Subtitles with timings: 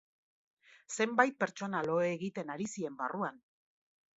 [0.95, 3.39] Zenbait pertsona lo egiten ari ziren barruan.